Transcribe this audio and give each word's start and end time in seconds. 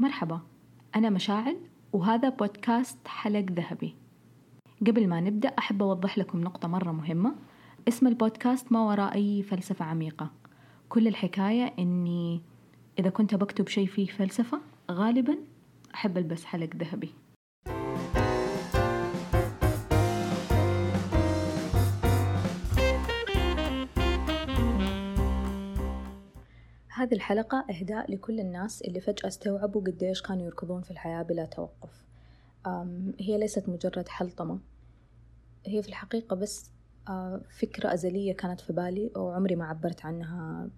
مرحبا 0.00 0.40
أنا 0.96 1.10
مشاعل 1.10 1.56
وهذا 1.92 2.28
بودكاست 2.28 3.08
حلق 3.08 3.46
ذهبي. 3.52 3.94
قبل 4.86 5.08
ما 5.08 5.20
نبدأ 5.20 5.48
أحب 5.48 5.82
أوضح 5.82 6.18
لكم 6.18 6.40
نقطة 6.40 6.68
مرة 6.68 6.92
مهمة. 6.92 7.34
اسم 7.88 8.06
البودكاست 8.06 8.72
ما 8.72 8.80
وراء 8.80 9.14
أي 9.14 9.42
فلسفة 9.42 9.84
عميقة. 9.84 10.30
كل 10.88 11.08
الحكاية 11.08 11.74
إني 11.78 12.40
إذا 12.98 13.10
كنت 13.10 13.34
بكتب 13.34 13.68
شيء 13.68 13.86
فيه 13.86 14.06
فلسفة 14.06 14.60
غالبا 14.90 15.38
أحب 15.94 16.18
ألبس 16.18 16.44
حلق 16.44 16.76
ذهبي. 16.76 17.10
هذه 26.98 27.14
الحلقة 27.14 27.64
إهداء 27.70 28.12
لكل 28.12 28.40
الناس 28.40 28.82
اللي 28.82 29.00
فجأة 29.00 29.28
استوعبوا 29.28 29.80
قديش 29.82 30.22
كانوا 30.22 30.46
يركضون 30.46 30.82
في 30.82 30.90
الحياة 30.90 31.22
بلا 31.22 31.44
توقف. 31.44 32.04
هي 33.20 33.38
ليست 33.38 33.68
مجرد 33.68 34.08
حلطمة. 34.08 34.58
هي 35.66 35.82
في 35.82 35.88
الحقيقة 35.88 36.36
بس 36.36 36.70
فكرة 37.50 37.94
أزلية 37.94 38.32
كانت 38.32 38.60
في 38.60 38.72
بالي 38.72 39.10
وعمري 39.16 39.56
ما 39.56 39.66
عبرت 39.66 40.04
عنها 40.04 40.68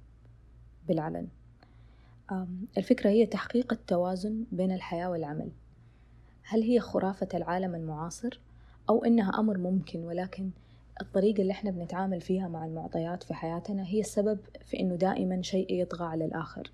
بالعلن. 0.88 1.28
الفكرة 2.78 3.10
هي 3.10 3.26
تحقيق 3.26 3.72
التوازن 3.72 4.44
بين 4.52 4.72
الحياة 4.72 5.10
والعمل. 5.10 5.50
هل 6.42 6.62
هي 6.62 6.80
خرافة 6.80 7.28
العالم 7.34 7.74
المعاصر 7.74 8.40
أو 8.88 9.04
إنها 9.04 9.40
أمر 9.40 9.58
ممكن 9.58 10.04
ولكن 10.04 10.50
الطريقة 11.00 11.42
اللي 11.42 11.52
إحنا 11.52 11.70
بنتعامل 11.70 12.20
فيها 12.20 12.48
مع 12.48 12.64
المعطيات 12.64 13.22
في 13.22 13.34
حياتنا 13.34 13.86
هي 13.86 14.00
السبب 14.00 14.38
في 14.64 14.80
إنه 14.80 14.96
دائما 14.96 15.42
شيء 15.42 15.74
يطغى 15.82 16.04
على 16.04 16.24
الآخر. 16.24 16.72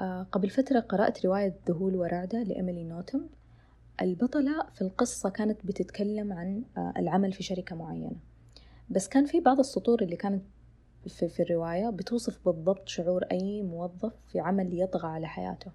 آه 0.00 0.22
قبل 0.32 0.50
فترة 0.50 0.80
قرأت 0.80 1.26
رواية 1.26 1.54
ذهول 1.68 1.96
ورعدة 1.96 2.42
لإيميلي 2.42 2.84
نوتومب. 2.84 3.20
البطلة 4.02 4.66
في 4.74 4.82
القصة 4.82 5.28
كانت 5.30 5.66
بتتكلم 5.66 6.32
عن 6.32 6.62
آه 6.76 6.92
العمل 6.96 7.32
في 7.32 7.42
شركة 7.42 7.76
معينة. 7.76 8.16
بس 8.90 9.08
كان 9.08 9.26
في 9.26 9.40
بعض 9.40 9.58
السطور 9.58 10.02
اللي 10.02 10.16
كانت 10.16 10.42
في, 11.06 11.28
في 11.28 11.42
الرواية 11.42 11.90
بتوصف 11.90 12.44
بالضبط 12.48 12.88
شعور 12.88 13.24
أي 13.24 13.62
موظف 13.62 14.12
في 14.28 14.40
عمل 14.40 14.80
يطغى 14.80 15.08
على 15.08 15.26
حياته. 15.28 15.70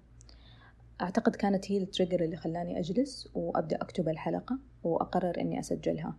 أعتقد 1.00 1.36
كانت 1.36 1.70
هي 1.70 1.78
ال 1.78 1.84
trigger 1.84 2.24
اللي 2.24 2.36
خلاني 2.36 2.78
أجلس 2.78 3.28
وأبدأ 3.34 3.76
أكتب 3.76 4.08
الحلقة 4.08 4.58
وأقرر 4.84 5.40
إني 5.40 5.60
أسجلها. 5.60 6.16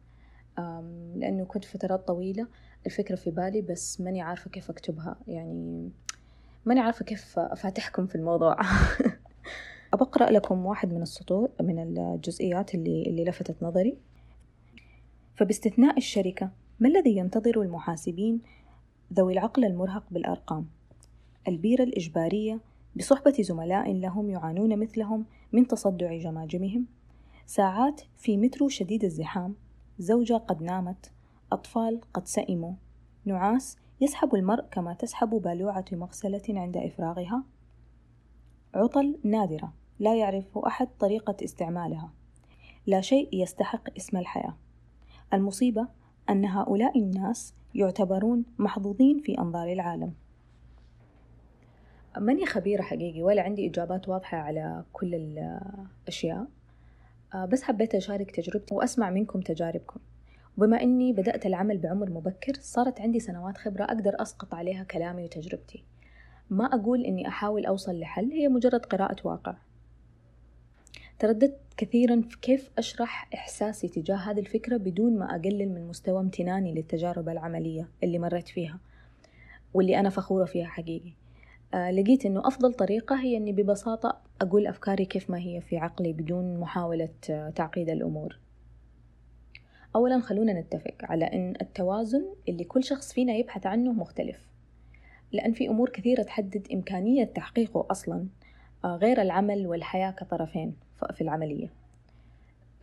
لأنه 1.15 1.45
كنت 1.45 1.65
فترات 1.65 2.07
طويلة 2.07 2.47
الفكرة 2.85 3.15
في 3.15 3.31
بالي 3.31 3.61
بس 3.61 4.01
ماني 4.01 4.21
عارفة 4.21 4.49
كيف 4.49 4.69
أكتبها. 4.69 5.15
يعني 5.27 5.89
ماني 6.65 6.79
عارفة 6.79 7.05
كيف 7.05 7.39
أفاتحكم 7.39 8.07
في 8.07 8.15
الموضوع. 8.15 8.57
أبقرأ 9.93 10.31
لكم 10.31 10.65
واحد 10.65 10.93
من 10.93 11.01
السطور 11.01 11.49
من 11.61 11.79
الجزئيات 11.79 12.75
اللي, 12.75 13.03
اللي 13.03 13.25
لفتت 13.25 13.63
نظري. 13.63 13.97
فباستثناء 15.35 15.97
الشركة 15.97 16.51
ما 16.79 16.89
الذي 16.89 17.17
ينتظر 17.17 17.61
المحاسبين 17.61 18.41
ذوي 19.13 19.33
العقل 19.33 19.65
المرهق 19.65 20.03
بالأرقام؟ 20.11 20.67
البيرة 21.47 21.83
الإجبارية 21.83 22.59
بصحبة 22.95 23.33
زملاء 23.39 23.93
لهم 23.93 24.29
يعانون 24.29 24.79
مثلهم 24.79 25.25
من 25.53 25.67
تصدع 25.67 26.17
جماجمهم؟ 26.17 26.85
ساعات 27.45 28.01
في 28.17 28.37
مترو 28.37 28.69
شديد 28.69 29.03
الزحام 29.03 29.55
زوجة 29.99 30.33
قد 30.33 30.61
نامت 30.61 31.11
أطفال 31.51 32.01
قد 32.13 32.27
سئموا. 32.27 32.73
نعاس 33.25 33.77
يسحب 34.01 34.35
المرء 34.35 34.65
كما 34.71 34.93
تسحب 34.93 35.29
بالوعة 35.29 35.85
مغسلة 35.91 36.41
عند 36.49 36.77
إفراغها؟ 36.77 37.43
عطل 38.75 39.19
نادرة 39.23 39.73
لا 39.99 40.15
يعرف 40.15 40.57
أحد 40.57 40.87
طريقة 40.99 41.35
استعمالها. 41.43 42.11
لا 42.87 43.01
شيء 43.01 43.29
يستحق 43.43 43.95
اسم 43.97 44.17
الحياة. 44.17 44.55
المصيبة 45.33 45.87
أن 46.29 46.45
هؤلاء 46.45 46.99
الناس 46.99 47.53
يعتبرون 47.75 48.45
محظوظين 48.59 49.19
في 49.19 49.39
أنظار 49.39 49.71
العالم. 49.71 50.13
ماني 52.17 52.45
خبيرة 52.45 52.81
حقيقي؟ 52.81 53.23
ولا 53.23 53.41
عندي 53.41 53.69
إجابات 53.69 54.09
واضحة 54.09 54.37
على 54.37 54.85
كل 54.93 55.15
الأشياء. 55.15 56.47
بس 57.35 57.63
حبيت 57.63 57.95
أشارك 57.95 58.31
تجربتي 58.31 58.75
وأسمع 58.75 59.09
منكم 59.09 59.41
تجاربكم. 59.41 59.99
وبما 60.57 60.81
أني 60.81 61.13
بدأت 61.13 61.45
العمل 61.45 61.77
بعمر 61.77 62.09
مبكر 62.09 62.53
صارت 62.61 63.01
عندي 63.01 63.19
سنوات 63.19 63.57
خبرة 63.57 63.83
أقدر 63.83 64.21
أسقط 64.21 64.53
عليها 64.53 64.83
كلامي 64.83 65.23
وتجربتي. 65.23 65.83
ما 66.49 66.65
أقول 66.65 67.05
أني 67.05 67.27
أحاول 67.27 67.65
أوصل 67.65 67.99
لحل 67.99 68.31
هي 68.31 68.47
مجرد 68.47 68.85
قراءة 68.85 69.27
واقع. 69.27 69.55
ترددت 71.19 71.59
كثيرا 71.77 72.21
في 72.21 72.37
كيف 72.41 72.69
أشرح 72.77 73.29
إحساسي 73.33 73.87
تجاه 73.87 74.15
هذه 74.15 74.39
الفكرة 74.39 74.77
بدون 74.77 75.19
ما 75.19 75.35
أقلل 75.35 75.69
من 75.69 75.87
مستوى 75.87 76.19
امتناني 76.19 76.73
للتجارب 76.73 77.29
العملية 77.29 77.87
اللي 78.03 78.19
مريت 78.19 78.47
فيها 78.47 78.79
واللي 79.73 79.99
أنا 79.99 80.09
فخورة 80.09 80.45
فيها 80.45 80.67
حقيقي. 80.67 81.11
آه، 81.73 81.91
لقيت 81.91 82.25
إنه 82.25 82.47
أفضل 82.47 82.73
طريقة 82.73 83.21
هي 83.21 83.37
إني 83.37 83.51
ببساطة 83.51 84.17
أقول 84.41 84.67
أفكاري 84.67 85.05
كيف 85.05 85.29
ما 85.29 85.37
هي 85.37 85.61
في 85.61 85.77
عقلي 85.77 86.13
بدون 86.13 86.59
محاولة 86.59 87.09
آه، 87.29 87.49
تعقيد 87.49 87.89
الأمور 87.89 88.39
أولا 89.95 90.19
خلونا 90.19 90.53
نتفق 90.61 90.95
على 91.03 91.25
أن 91.25 91.53
التوازن 91.61 92.25
اللي 92.49 92.63
كل 92.63 92.83
شخص 92.83 93.13
فينا 93.13 93.33
يبحث 93.33 93.65
عنه 93.65 93.91
مختلف 93.91 94.47
لأن 95.31 95.53
في 95.53 95.69
أمور 95.69 95.89
كثيرة 95.89 96.23
تحدد 96.23 96.67
إمكانية 96.73 97.23
تحقيقه 97.23 97.87
أصلا 97.91 98.27
آه، 98.85 98.95
غير 98.95 99.21
العمل 99.21 99.67
والحياة 99.67 100.11
كطرفين 100.11 100.75
في 101.13 101.21
العملية 101.21 101.71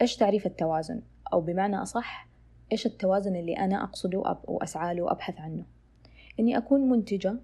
إيش 0.00 0.16
تعريف 0.16 0.46
التوازن؟ 0.46 1.02
أو 1.32 1.40
بمعنى 1.40 1.76
أصح 1.82 2.28
إيش 2.72 2.86
التوازن 2.86 3.36
اللي 3.36 3.52
أنا 3.58 3.84
أقصده 3.84 4.36
وأسعى 4.44 4.94
له 4.94 5.02
وأبحث 5.02 5.40
عنه؟ 5.40 5.64
إني 6.40 6.56
أكون 6.56 6.88
منتجة 6.88 7.36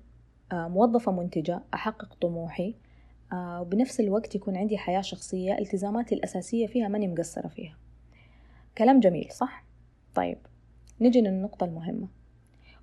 آه، 0.53 0.69
موظفة 0.69 1.13
منتجة 1.13 1.61
أحقق 1.75 2.15
طموحي 2.21 2.75
وبنفس 3.35 4.01
الوقت 4.01 4.35
يكون 4.35 4.57
عندي 4.57 4.79
حياة 4.79 5.01
شخصية 5.01 5.59
التزاماتي 5.59 6.15
الأساسية 6.15 6.67
فيها 6.67 6.89
ماني 6.89 7.09
مقصرة 7.09 7.49
فيها. 7.49 7.77
كلام 8.79 9.01
جميل 9.01 9.33
صح؟ 9.33 9.65
طيب 10.15 10.39
نجي 11.01 11.21
للنقطة 11.21 11.65
المهمة. 11.65 12.09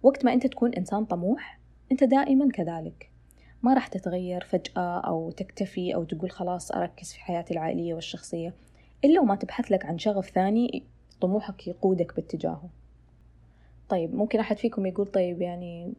وقت 0.03 0.25
ما 0.25 0.33
أنت 0.33 0.47
تكون 0.47 0.73
إنسان 0.73 1.05
طموح 1.05 1.59
أنت 1.91 2.03
دائما 2.03 2.49
كذلك. 2.51 3.11
ما 3.63 3.73
راح 3.73 3.87
تتغير 3.87 4.43
فجأة 4.43 4.99
أو 4.99 5.31
تكتفي 5.31 5.95
أو 5.95 6.03
تقول 6.03 6.31
خلاص 6.31 6.71
أركز 6.71 7.13
في 7.13 7.19
حياتي 7.19 7.53
العائلية 7.53 7.93
والشخصية 7.93 8.53
إلا 9.05 9.21
وما 9.21 9.35
تبحث 9.35 9.71
لك 9.71 9.85
عن 9.85 9.97
شغف 9.97 10.29
ثاني 10.29 10.83
طموحك 11.21 11.67
يقودك 11.67 12.15
باتجاهه. 12.15 12.69
طيب 13.89 14.15
ممكن 14.15 14.39
أحد 14.39 14.57
فيكم 14.57 14.85
يقول 14.85 15.07
طيب 15.07 15.41
يعني 15.41 15.93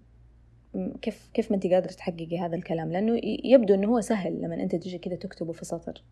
كيف 1.02 1.30
كيف 1.34 1.50
ما 1.50 1.56
انت 1.56 1.66
قادرة 1.66 1.92
تحققي 1.92 2.38
هذا 2.38 2.56
الكلام؟ 2.56 2.92
لأنه 2.92 3.20
يبدو 3.44 3.74
إنه 3.74 3.88
هو 3.88 4.00
سهل 4.00 4.42
لما 4.42 4.54
أنت 4.54 4.76
تجي 4.76 4.98
كذا 4.98 5.16
تكتبه 5.16 5.52
في 5.52 5.64
سطر. 5.64 6.02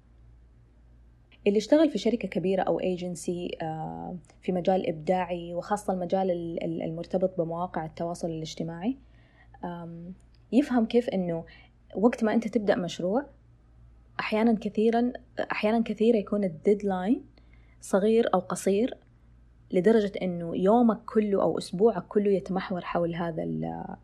اللي 1.47 1.59
اشتغل 1.59 1.91
في 1.91 1.99
شركة 1.99 2.29
كبيرة 2.29 2.63
أو 2.63 2.81
ايجنسي 2.81 3.59
آه، 3.63 4.17
في 4.43 4.53
مجال 4.53 4.89
إبداعي 4.89 5.55
وخاصة 5.55 5.93
المجال 5.93 6.31
المرتبط 6.63 7.41
بمواقع 7.41 7.85
التواصل 7.85 8.31
الاجتماعي 8.31 8.97
يفهم 10.53 10.87
كيف 10.87 11.09
إنه 11.09 11.45
وقت 11.95 12.25
ما 12.25 12.35
أنت 12.35 12.49
تبدأ 12.49 12.77
مشروع 12.77 13.27
أحيانا 14.21 14.59
كثيرا 14.61 15.13
أحيانا 15.53 15.83
كثيرة 15.83 16.17
يكون 16.17 16.45
ال 16.45 16.54
deadline 16.54 17.25
صغير 17.81 18.35
أو 18.35 18.39
قصير 18.39 18.97
لدرجة 19.73 20.13
أنه 20.23 20.57
يومك 20.57 20.99
كله 21.05 21.43
أو 21.43 21.59
أسبوعك 21.59 22.07
كله 22.09 22.31
يتمحور 22.31 22.81
حول 22.81 23.15
هذا 23.15 23.43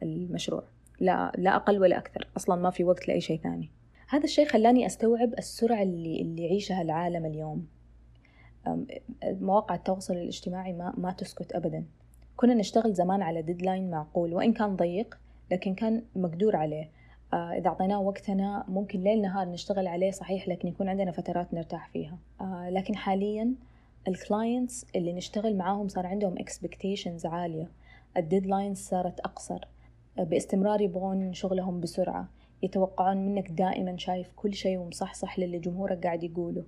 المشروع. 0.02 0.62
لا, 1.00 1.32
لا 1.38 1.56
أقل 1.56 1.80
ولا 1.80 1.98
أكثر. 1.98 2.28
أصلا 2.36 2.56
ما 2.56 2.70
في 2.70 2.84
وقت 2.84 3.08
لأي 3.08 3.20
شيء 3.20 3.40
ثاني. 3.40 3.70
هذا 4.08 4.24
الشيء 4.24 4.46
خلاني 4.46 4.86
أستوعب 4.86 5.32
السرعة 5.38 5.82
اللي, 5.82 6.20
اللي 6.20 6.42
يعيشها 6.42 6.82
العالم 6.82 7.26
اليوم. 7.26 7.66
مواقع 9.24 9.74
التواصل 9.74 10.14
الاجتماعي 10.14 10.72
ما, 10.72 10.94
ما 10.96 11.12
تسكت 11.12 11.52
أبدا. 11.52 11.84
كنا 12.36 12.54
نشتغل 12.54 12.92
زمان 12.92 13.22
على 13.22 13.42
deadline 13.42 13.90
معقول 13.90 14.34
وإن 14.34 14.52
كان 14.52 14.76
ضيق 14.76 15.18
لكن 15.50 15.74
كان 15.74 16.02
مقدور 16.16 16.56
عليه. 16.56 16.90
آه، 17.32 17.52
إذا 17.52 17.68
أعطيناه 17.68 18.00
وقتنا 18.00 18.64
ممكن 18.68 19.00
ليل 19.00 19.22
نهار 19.22 19.48
نشتغل 19.48 19.86
عليه 19.86 20.10
صحيح 20.10 20.48
لكن 20.48 20.68
يكون 20.68 20.88
عندنا 20.88 21.12
فترات 21.12 21.54
نرتاح 21.54 21.88
فيها. 21.88 22.18
آه، 22.40 22.70
لكن 22.70 22.96
حاليا 22.96 23.54
ال 24.08 24.18
clients 24.18 24.86
اللي 24.96 25.12
نشتغل 25.12 25.56
معاهم 25.56 25.88
صار 25.88 26.06
عندهم 26.06 26.38
expectations 26.38 27.26
عالية. 27.26 27.70
ال 28.16 28.22
deadlines 28.22 28.78
صارت 28.78 29.20
أقصر. 29.20 29.68
باستمرار 30.16 30.80
يبغون 30.80 31.32
شغلهم 31.32 31.80
بسرعة. 31.80 32.28
يتوقعون 32.62 33.16
منك 33.16 33.50
دائما 33.50 33.96
شايف 33.96 34.30
كل 34.36 34.54
شيء 34.54 34.78
ومصحصح 34.78 35.38
للي 35.38 35.58
جمهورك 35.58 36.04
قاعد 36.06 36.22
يقوله. 36.22 36.64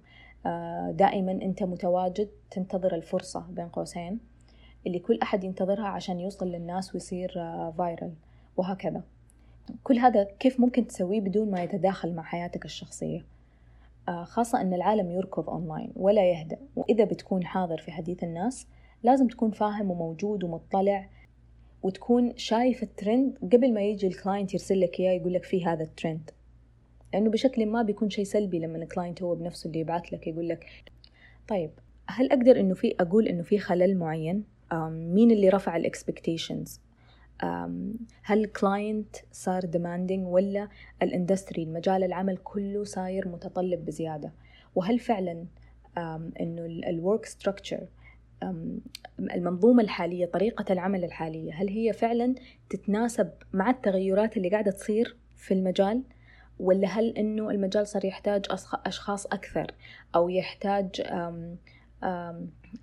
آه، 0.46 0.90
دائما 0.90 1.32
أنت 1.32 1.62
متواجد 1.62 2.28
تنتظر 2.50 2.94
الفرصة 2.94 3.46
بين 3.50 3.68
قوسين. 3.68 4.18
اللي 4.86 4.98
كل 4.98 5.18
أحد 5.22 5.44
ينتظرها 5.44 5.86
عشان 5.86 6.20
يوصل 6.20 6.48
للناس 6.48 6.94
ويصير 6.94 7.32
فايرل 7.78 8.02
آه، 8.02 8.12
وهكذا. 8.56 9.02
كل 9.84 9.98
هذا 9.98 10.24
كيف 10.24 10.60
ممكن 10.60 10.86
تسويه 10.86 11.20
بدون 11.20 11.50
ما 11.50 11.62
يتداخل 11.62 12.14
مع 12.14 12.22
حياتك 12.22 12.64
الشخصية؟ 12.64 13.18
آه، 13.18 13.35
خاصة 14.24 14.60
أن 14.60 14.74
العالم 14.74 15.10
يركض 15.10 15.50
أونلاين 15.50 15.92
ولا 15.96 16.30
يهدأ. 16.30 16.58
وإذا 16.76 17.04
بتكون 17.04 17.44
حاضر 17.44 17.78
في 17.78 17.90
حديث 17.90 18.24
الناس 18.24 18.66
لازم 19.02 19.28
تكون 19.28 19.50
فاهم 19.50 19.90
وموجود 19.90 20.44
ومطلع 20.44 21.08
وتكون 21.82 22.36
شايف 22.36 22.82
الترند 22.82 23.38
قبل 23.52 23.74
ما 23.74 23.82
يجي 23.82 24.06
ال 24.06 24.13
client 24.13 24.54
يرسل 24.54 24.80
لك 24.80 25.00
إياه 25.00 25.12
يقول 25.12 25.32
لك 25.34 25.44
في 25.44 25.66
هذا 25.66 25.82
الترند 25.82 26.30
لأنه 27.12 27.30
بشكل 27.30 27.66
ما 27.66 27.82
بيكون 27.82 28.10
شيء 28.10 28.24
سلبي 28.24 28.58
لما 28.58 28.78
ال 28.78 28.85
client 28.85 29.22
هو 29.22 29.34
بنفسه 29.34 29.68
اللي 29.68 29.80
يبعث 29.80 30.12
لك 30.12 30.26
يقول 30.26 30.48
لك 30.48 30.66
طيب 31.48 31.70
هل 32.08 32.32
أقدر 32.32 32.60
إنه 32.60 32.74
في 32.74 32.94
أقول 33.00 33.28
إنه 33.28 33.42
في 33.42 33.58
خلل 33.58 33.98
معين؟ 33.98 34.44
مين 34.90 35.30
اللي 35.30 35.48
رفع 35.48 35.76
ال 35.76 35.84
expectations 35.84 36.80
هل 38.22 38.44
ال 38.44 38.55
client 38.55 39.16
صار 39.32 39.62
demanding 39.62 40.20
ولا 40.26 40.68
ال 41.02 41.09
industry 41.09 41.62
المجال 41.62 42.04
العمل 42.04 42.36
كله 42.36 42.84
صاير 42.84 43.28
متطلب 43.28 43.84
بزيادة؟ 43.84 44.32
وهل 44.74 44.98
فعلا 44.98 45.46
إنه 46.40 46.66
ال 46.66 46.78
work 46.78 47.26
structure 47.26 47.86
المنظومة 49.18 49.82
الحالية 49.82 50.26
طريقة 50.26 50.72
العمل 50.72 51.04
الحالية 51.04 51.52
هل 51.54 51.68
هي 51.68 51.92
فعلا 51.92 52.34
تتناسب 52.70 53.30
مع 53.52 53.70
التغيرات 53.70 54.36
اللي 54.36 54.48
قاعدة 54.48 54.70
تصير 54.70 55.16
في 55.36 55.54
المجال؟ 55.54 56.02
ولا 56.58 56.88
هل 56.88 57.16
إنه 57.16 57.50
المجال 57.50 57.86
صار 57.86 58.04
يحتاج 58.04 58.46
أشخاص 58.86 59.26
أكثر 59.26 59.74
أو 60.14 60.28
يحتاج 60.28 61.02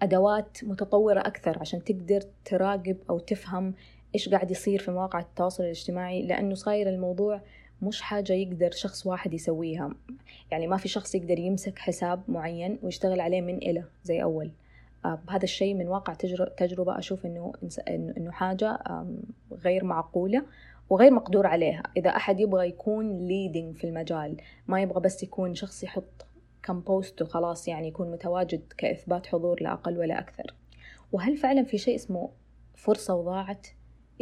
أدوات 0.01 0.57
متطورة 0.63 1.19
أكثر 1.19 1.59
عشان 1.59 1.83
تقدر 1.83 2.21
تراقب 2.45 2.97
أو 3.09 3.19
تفهم 3.19 3.73
إيش 4.15 4.30
قاعد 4.30 4.51
يصير 4.51 4.80
في 4.80 4.92
مواقع 4.92 5.19
التواصل 5.19 5.63
الاجتماعي؟ 5.63 6.21
لأنه 6.21 6.56
صاير 6.56 6.89
الموضوع 6.89 7.42
مش 7.81 8.01
حاجة 8.01 8.33
يقدر 8.33 8.71
شخص 8.71 9.06
واحد 9.06 9.33
يسويها. 9.33 9.89
يعني 10.51 10.68
ما 10.68 10.77
في 10.77 10.88
شخص 10.88 11.15
يقدر 11.15 11.39
يمسك 11.39 11.80
حساب 11.80 12.24
معين 12.27 12.80
ويشتغل 12.83 13.21
عليه 13.21 13.42
من 13.42 13.57
إلى 13.57 13.83
زي 14.04 14.24
أول. 14.24 14.51
آه، 15.06 15.19
هذا 15.30 15.44
الشيء 15.44 15.74
من 15.74 15.88
واقع 15.88 16.13
تجربة 16.57 17.00
أشوف 17.00 17.25
إنه 17.25 17.54
إنه 17.89 18.31
حاجة 18.31 18.80
غير 19.51 19.83
معقولة 19.83 20.45
وغير 20.89 21.12
مقدور 21.12 21.48
عليها. 21.48 21.83
إذا 21.98 22.09
أحد 22.09 22.39
يبغى 22.39 22.68
يكون 22.68 23.27
leading 23.27 23.75
في 23.75 23.83
المجال 23.83 24.38
ما 24.68 24.81
يبغى 24.81 25.01
بس 25.01 25.24
يكون 25.24 25.56
شخص 25.56 25.83
يحط 25.83 26.25
كم 26.63 26.80
post 26.80 27.21
وخلاص 27.21 27.68
يعني 27.68 27.88
يكون 27.88 28.12
متواجد 28.12 28.74
كإثبات 28.77 29.27
حضور 29.27 29.63
لا 29.63 29.74
أقل 29.74 29.98
ولا 29.98 30.19
أكثر. 30.19 30.54
وهل 31.12 31.38
فعلا 31.38 31.63
في 31.63 31.77
شيء 31.77 31.95
اسمه 31.95 32.30
فرصة 32.75 33.16
وضاعت؟ 33.16 33.68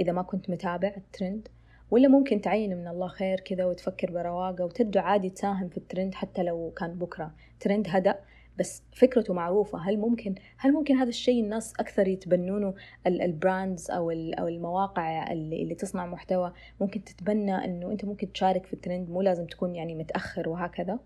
إذا 0.01 0.11
ما 0.11 0.21
كنت 0.21 0.49
متابع 0.49 0.93
الترند 0.97 1.47
ولا 1.91 2.07
ممكن 2.07 2.41
تعين 2.41 2.77
من 2.77 2.87
الله 2.87 3.07
خير 3.07 3.39
كذا 3.39 3.65
وتفكر 3.65 4.11
برواقة 4.11 4.65
وترجع 4.65 5.01
عادي 5.01 5.29
تساهم 5.29 5.69
في 5.69 5.77
الترند 5.77 6.15
حتى 6.15 6.43
لو 6.43 6.73
كان 6.77 6.93
بكرة 6.93 7.31
ترند 7.59 7.87
هدأ 7.89 8.19
بس 8.59 8.83
فكرته 8.93 9.33
معروفة. 9.33 9.79
هل 9.79 9.97
ممكن 9.97 10.35
هل 10.57 10.73
ممكن 10.73 10.95
هذا 10.95 11.09
الشيء 11.09 11.43
الناس 11.43 11.73
أكثر 11.79 12.07
يتبنونه؟ 12.07 12.73
ال 13.07 13.19
brands 13.19 13.91
أو 13.91 14.11
أو 14.11 14.47
المواقع 14.47 15.31
اللي, 15.31 15.63
اللي 15.63 15.75
تصنع 15.75 16.05
محتوى 16.05 16.53
ممكن 16.81 17.03
تتبنى 17.03 17.65
إنه 17.65 17.91
أنت 17.91 18.05
ممكن 18.05 18.31
تشارك 18.31 18.65
في 18.65 18.73
الترند 18.73 19.09
مو 19.09 19.21
لازم 19.21 19.45
تكون 19.45 19.75
يعني 19.75 19.95
متأخر 19.95 20.49
وهكذا؟ 20.49 20.99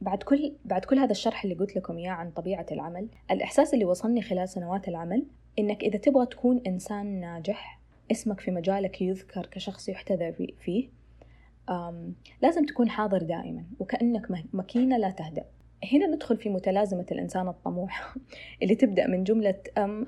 بعد 0.00 0.22
كل 0.22 0.56
بعد 0.64 0.84
كل 0.84 0.98
هذا 0.98 1.10
الشرح 1.10 1.44
اللي 1.44 1.54
قلت 1.56 1.76
لكم 1.76 1.98
إياه 1.98 2.10
عن 2.10 2.30
طبيعة 2.30 2.66
العمل، 2.72 3.08
الإحساس 3.30 3.74
اللي 3.74 3.84
وصلني 3.84 4.22
خلال 4.22 4.48
سنوات 4.48 4.88
العمل 4.88 5.26
إنك 5.58 5.84
إذا 5.84 5.98
تبغى 5.98 6.26
تكون 6.26 6.60
إنسان 6.66 7.20
ناجح 7.20 7.80
اسمك 8.10 8.40
في 8.40 8.50
مجالك 8.50 9.02
يذكر 9.02 9.46
كشخص 9.46 9.88
يحتذى 9.88 10.32
فيه 10.60 10.88
لازم 12.42 12.66
تكون 12.66 12.90
حاضر 12.90 13.22
دائما 13.22 13.64
وكأنك 13.78 14.26
ماكينة 14.52 14.96
لا 14.96 15.10
تهدأ. 15.10 15.44
هنا 15.92 16.06
ندخل 16.06 16.36
في 16.36 16.48
متلازمة 16.48 17.06
الإنسان 17.12 17.48
الطموح 17.48 18.14
اللي 18.62 18.74
تبدأ 18.74 19.06
من 19.06 19.24
جملة 19.24 19.54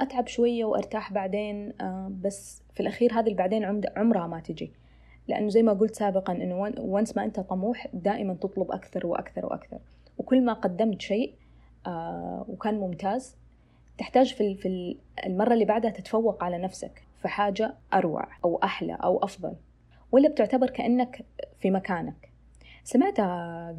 أتعب 0.01 0.27
شوية 0.27 0.65
وأرتاح 0.65 1.13
بعدين 1.13 1.73
بس 2.23 2.63
في 2.75 2.81
الأخير 2.81 3.13
هذه 3.13 3.29
البعدين 3.29 3.83
عمرها 3.97 4.27
ما 4.27 4.41
تجي. 4.41 4.73
لأنه 5.29 5.49
زي 5.49 5.63
ما 5.63 5.73
قلت 5.73 5.95
سابقا 5.95 6.33
إنه 6.33 6.73
وانس 6.79 7.17
ما 7.17 7.25
أنت 7.25 7.41
طموح 7.41 7.89
دائما 7.93 8.35
تطلب 8.35 8.73
أكثر 8.73 9.07
وأكثر 9.07 9.47
وأكثر. 9.47 9.79
وكل 10.19 10.45
ما 10.45 10.53
قدمت 10.53 11.01
شيء 11.01 11.35
وكان 12.49 12.75
ممتاز 12.75 13.37
تحتاج 13.99 14.35
في 14.35 14.55
في 14.55 14.97
المرة 15.27 15.53
اللي 15.53 15.65
بعدها 15.65 15.91
تتفوق 15.91 16.45
على 16.45 16.59
نفسك 16.59 17.03
في 17.23 17.29
حاجة 17.29 17.75
أروع 17.95 18.29
أو 18.45 18.57
أحلى 18.57 18.99
أو 19.05 19.25
أفضل 19.25 19.57
ولا 20.13 20.29
بتعتبر 20.29 20.71
كأنك 20.71 21.25
في 21.61 21.71
مكانك. 21.71 22.33
سمعت 22.85 23.21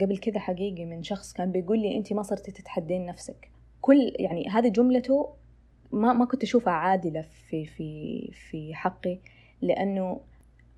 قبل 0.02 0.18
كذا 0.18 0.40
حقيقي 0.40 0.86
من 0.86 1.04
شخص 1.04 1.34
كان 1.34 1.52
بيقول 1.52 1.80
لي 1.80 1.98
أنت 1.98 2.14
ما 2.14 2.24
صرتي 2.24 2.52
تتحدين 2.52 3.06
نفسك. 3.06 3.52
كل 3.82 4.14
يعني 4.20 4.48
هذه 4.50 4.68
جملته 4.68 5.30
ما 5.92 6.14
ما 6.14 6.26
كنت 6.26 6.44
أشوفها 6.44 6.74
عادلة 6.74 7.22
في 7.22 7.66
في 7.66 8.32
في 8.50 8.76
حقي 8.76 9.20
لأنه 9.62 10.22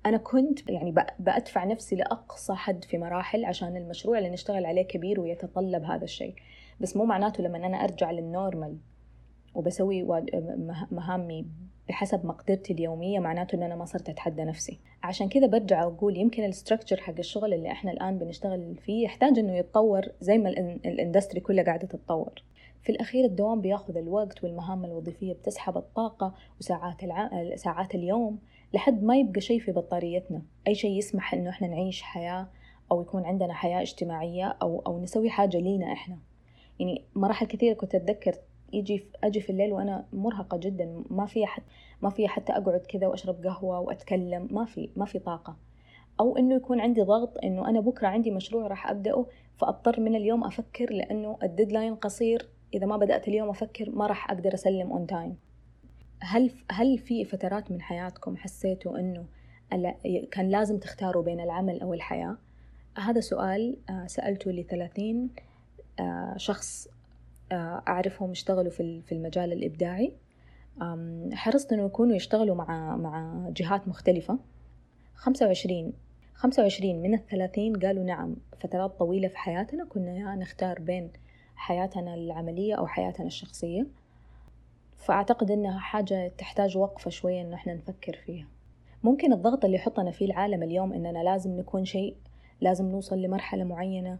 أنا 0.06 0.16
كنت 0.16 0.70
يعني 0.70 0.94
بأدفع 1.18 1.64
نفسي 1.64 1.96
لأقصى 1.96 2.54
حد 2.54 2.84
في 2.84 2.98
مراحل 2.98 3.44
عشان 3.44 3.76
المشروع 3.76 4.18
اللي 4.18 4.30
نشتغل 4.30 4.66
عليه 4.66 4.82
كبير 4.82 5.20
ويتطلب 5.20 5.84
هذا 5.84 6.04
الشيء. 6.04 6.34
بس 6.80 6.96
مو 6.96 7.04
معناته 7.04 7.42
لما 7.42 7.58
أنا 7.58 7.76
أرجع 7.76 8.10
لل 8.10 8.27
normal 8.27 8.78
وبسوي 9.54 10.02
مهامي 10.90 11.46
بحسب 11.88 12.26
مقدرتي 12.26 12.72
اليومية 12.72 13.18
معناته 13.18 13.56
إن 13.56 13.62
أنا 13.62 13.76
ما 13.76 13.84
صرت 13.84 14.08
أتحدى 14.08 14.44
نفسي. 14.44 14.78
عشان 15.02 15.28
كذا 15.28 15.46
برجع 15.46 15.82
أقول 15.82 16.16
يمكن 16.16 16.44
ال 16.44 16.49
structure 16.49 16.96
حق 17.00 17.14
الشغل 17.18 17.54
اللي 17.54 17.70
إحنا 17.72 17.90
الآن 17.92 18.18
بنشتغل 18.18 18.76
فيه 18.76 19.04
يحتاج 19.04 19.38
إنه 19.38 19.56
يتطور 19.56 20.02
زي 20.20 20.38
ما 20.38 20.48
ال 20.48 20.58
industry 20.58 21.40
كلها 21.40 21.64
قاعدة 21.64 21.86
تتطور. 21.86 22.42
في 22.82 22.92
الأخير 22.92 23.24
الدوام 23.24 23.60
بياخذ 23.60 23.96
الوقت 23.96 24.44
والمهام 24.44 24.84
الوظيفية 24.84 25.32
بتسحب 25.32 25.76
الطاقة 25.76 26.34
وساعات 26.60 27.04
الع... 27.04 27.30
ساعات 27.56 27.94
اليوم 27.94 28.38
لحد 28.74 29.02
ما 29.02 29.16
يبقى 29.16 29.40
شيء 29.40 29.60
في 29.60 29.72
بطاريتنا. 29.72 30.42
أي 30.68 30.74
شيء 30.74 30.98
يسمح 30.98 31.34
إنه 31.34 31.50
إحنا 31.50 31.68
نعيش 31.68 32.02
حياة 32.02 32.48
أو 32.92 33.02
يكون 33.02 33.24
عندنا 33.24 33.52
حياة 33.54 33.82
اجتماعية 33.82 34.56
أو 34.62 34.82
أو 34.86 35.02
نسوي 35.02 35.30
حاجة 35.30 35.56
لينا 35.58 35.92
إحنا. 35.92 36.18
يعني 36.80 37.04
مراحل 37.14 37.46
كثيرة 37.46 37.74
كنت 37.74 37.94
أتذكر 37.94 38.34
يجي 38.72 39.04
أجي 39.24 39.40
في 39.40 39.50
الليل 39.50 39.72
وأنا 39.72 40.04
مرهقة 40.12 40.56
جدا 40.58 41.02
ما 41.10 41.26
في 41.26 41.46
حتى 41.46 41.64
ما 42.02 42.10
في 42.10 42.28
حتى 42.28 42.52
أقعد 42.52 42.80
كذا 42.80 43.06
وأشرب 43.06 43.46
قهوة 43.46 43.80
وأتكلم 43.80 44.48
ما 44.50 44.64
في 44.64 44.90
ما 44.96 45.04
في 45.04 45.18
طاقة. 45.18 45.56
أو 46.20 46.36
إنه 46.36 46.54
يكون 46.54 46.80
عندي 46.80 47.02
ضغط 47.02 47.38
إنه 47.44 47.68
أنا 47.68 47.80
بكرة 47.80 48.08
عندي 48.08 48.30
مشروع 48.30 48.66
راح 48.66 48.90
أبدأه 48.90 49.26
فأضطر 49.56 50.00
من 50.00 50.14
اليوم 50.14 50.44
أفكر 50.44 50.92
لأنه 50.92 51.38
ال 51.42 51.48
deadline 51.48 51.94
قصير 51.94 52.48
إذا 52.74 52.86
ما 52.86 52.96
بدأت 52.96 53.28
اليوم 53.28 53.48
أفكر 53.48 53.90
ما 53.90 54.06
راح 54.06 54.30
أقدر 54.30 54.54
أسلم 54.54 54.92
on 54.92 55.06
time 55.06 55.36
هل 56.20 56.50
هل 56.70 56.98
في 56.98 57.24
فترات 57.24 57.70
من 57.70 57.80
حياتكم 57.82 58.36
حسيتوا 58.36 58.98
إنه 58.98 59.24
كان 60.30 60.48
لازم 60.48 60.78
تختاروا 60.78 61.22
بين 61.22 61.40
العمل 61.40 61.80
أو 61.80 61.94
الحياة؟ 61.94 62.36
هذا 62.98 63.20
سؤال 63.20 63.76
آه، 63.90 64.06
سألته 64.06 64.50
لثلاثين 64.50 65.30
آه، 66.00 66.34
شخص 66.36 66.88
أعرفهم 67.88 68.30
اشتغلوا 68.30 68.70
في 68.70 69.12
المجال 69.12 69.52
الإبداعي. 69.52 70.12
حرصت 71.32 71.72
إنه 71.72 71.84
يكونوا 71.86 72.16
يشتغلوا 72.16 72.54
مع 72.54 72.96
مع 72.96 73.48
جهات 73.56 73.88
مختلفة. 73.88 74.38
خمسة 75.14 75.46
وعشرين 75.46 75.92
خمسة 76.34 76.62
وعشرين 76.62 77.02
من 77.02 77.14
الثلاثين 77.14 77.76
قالوا 77.76 78.04
نعم 78.04 78.36
فترات 78.60 78.98
طويلة 78.98 79.28
في 79.28 79.38
حياتنا 79.38 79.84
كنا 79.84 80.34
نختار 80.34 80.80
بين 80.80 81.10
حياتنا 81.56 82.14
العملية 82.14 82.74
أو 82.74 82.86
حياتنا 82.86 83.26
الشخصية. 83.26 83.86
فأعتقد 84.96 85.50
إنها 85.50 85.78
حاجة 85.78 86.28
تحتاج 86.38 86.76
وقفة 86.76 87.10
شوية 87.10 87.42
إنه 87.42 87.54
إحنا 87.54 87.74
نفكر 87.74 88.16
فيها. 88.26 88.46
ممكن 89.02 89.32
الضغط 89.32 89.64
اللي 89.64 89.76
يحطنا 89.76 90.10
فيه 90.10 90.26
العالم 90.26 90.62
اليوم 90.62 90.92
إننا 90.92 91.22
لازم 91.22 91.56
نكون 91.56 91.84
شيء 91.84 92.16
لازم 92.60 92.90
نوصل 92.90 93.22
لمرحلة 93.22 93.64
معينة. 93.64 94.12
آه، 94.12 94.18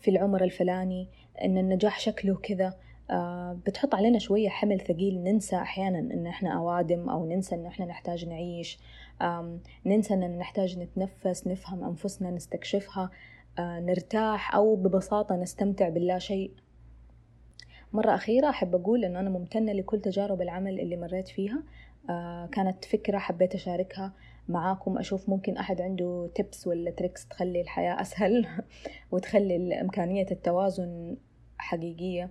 في 0.00 0.08
العمر 0.08 0.44
الفلاني 0.44 1.08
إن 1.44 1.58
النجاح 1.58 2.00
شكله 2.00 2.34
كذا. 2.34 2.74
آه، 3.10 3.58
بتحط 3.66 3.94
علينا 3.94 4.18
شوية 4.18 4.48
حمل 4.48 4.80
ثقيل 4.80 5.22
ننسى 5.22 5.56
أحيانا 5.56 5.98
إن 5.98 6.26
إحنا 6.26 6.50
أوادم 6.56 7.08
أو 7.08 7.26
ننسى 7.26 7.54
إن 7.54 7.66
إحنا 7.66 7.86
نحتاج 7.86 8.26
نعيش. 8.26 8.78
ننسى 9.86 10.14
إن 10.14 10.38
نحتاج 10.38 10.78
نتنفس 10.78 11.46
نفهم 11.46 11.84
أنفسنا 11.84 12.30
نستكشفها. 12.30 13.10
آه، 13.58 13.80
نرتاح 13.80 14.54
أو 14.54 14.76
ببساطة 14.76 15.36
نستمتع 15.36 15.88
باللا 15.88 16.18
شيء. 16.18 16.50
مرة 17.92 18.14
أخيرة 18.14 18.48
أحب 18.48 18.74
أقول 18.74 19.04
إنه 19.04 19.20
أنا 19.20 19.30
ممتنة 19.30 19.72
لكل 19.72 20.00
تجارب 20.00 20.42
العمل 20.42 20.80
اللي 20.80 20.96
مريت 20.96 21.28
فيها. 21.28 21.62
كانت 22.52 22.84
فكرة 22.84 23.18
حبيت 23.18 23.54
أشاركها. 23.54 24.12
معاكم 24.48 24.98
أشوف 24.98 25.28
ممكن 25.28 25.56
أحد 25.56 25.80
عنده 25.80 26.30
tips 26.34 26.66
ولا 26.66 26.90
tricks 26.90 27.28
تخلي 27.28 27.60
الحياة 27.60 28.00
أسهل 28.00 28.46
وتخلي 29.12 29.80
إمكانية 29.80 30.26
التوازن 30.30 31.16
حقيقية. 31.58 32.30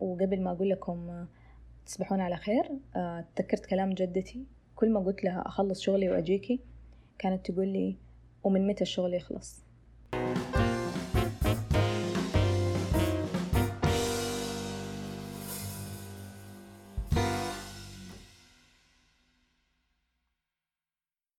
وقبل 0.00 0.42
ما 0.42 0.52
أقول 0.52 0.70
لكم 0.70 1.26
تصبحون 1.86 2.20
على 2.20 2.36
خير 2.36 2.70
تذكرت 3.36 3.66
كلام 3.66 3.92
جدتي. 3.92 4.44
كل 4.76 4.92
ما 4.92 5.00
قلت 5.00 5.24
لها 5.24 5.46
أخلص 5.46 5.80
شغلي 5.80 6.10
وأجيكي 6.10 6.60
كانت 7.18 7.50
تقول 7.50 7.68
لي 7.68 7.96
ومن 8.44 8.66
متى 8.66 8.82
الشغل 8.82 9.14
يخلص؟ 9.14 9.67